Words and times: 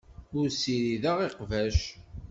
Ur 0.37 0.47
ssirideɣ 0.51 1.17
iqbac. 1.27 1.79